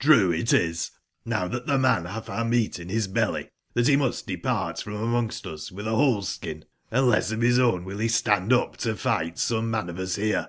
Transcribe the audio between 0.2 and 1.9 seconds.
it ie, now that the